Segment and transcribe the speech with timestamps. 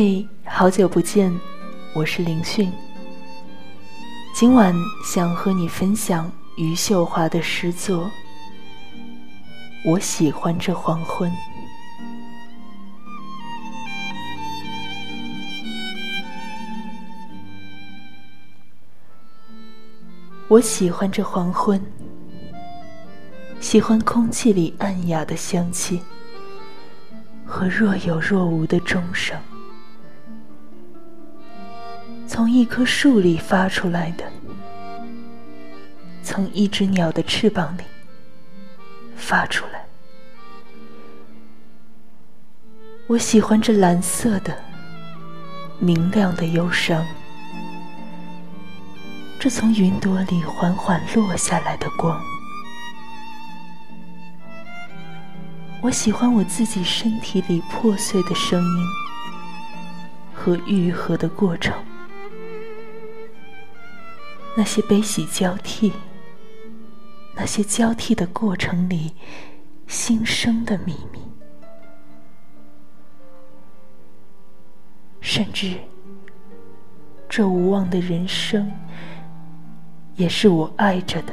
[0.00, 1.28] 嘿好久不见，
[1.92, 2.72] 我是林迅。
[4.32, 4.72] 今晚
[5.04, 8.04] 想和你分享余秀华的诗作
[9.84, 11.28] 《我喜欢这黄昏》。
[20.46, 21.84] 我喜欢这黄昏，
[23.58, 26.00] 喜欢空气里暗哑的香气
[27.44, 29.36] 和若有若无的钟声。
[32.38, 34.24] 从一棵树里发出来的，
[36.22, 37.82] 从一只鸟的翅膀里
[39.16, 39.84] 发出来。
[43.08, 44.56] 我喜欢这蓝色的、
[45.80, 47.04] 明亮的忧伤，
[49.40, 52.22] 这从云朵里缓缓落下来的光。
[55.82, 58.86] 我喜欢我自己身体里破碎的声音
[60.32, 61.74] 和愈合的过程。
[64.58, 65.92] 那些悲喜交替，
[67.36, 69.14] 那些交替的过程里
[69.86, 71.20] 新生的秘密，
[75.20, 75.74] 甚至
[77.28, 78.68] 这无望的人生，
[80.16, 81.32] 也是我爱着的，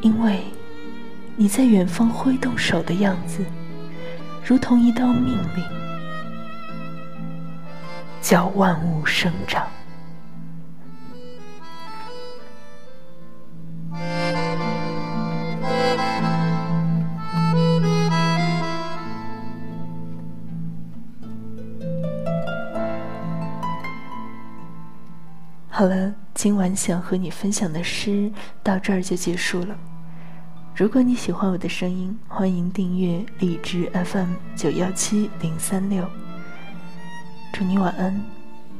[0.00, 0.44] 因为
[1.34, 3.44] 你在远方挥动手的样子，
[4.44, 5.64] 如同一道命令，
[8.22, 9.68] 叫万物生长。
[25.78, 28.32] 好了，今晚想和你分享的诗
[28.64, 29.78] 到这儿就结束了。
[30.74, 36.04] 如果你喜欢我的声音，欢迎订阅荔枝 FM 九幺七零三六。
[37.52, 38.20] 祝你晚安，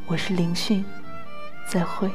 [0.09, 0.84] 我是林迅，
[1.70, 2.10] 再会。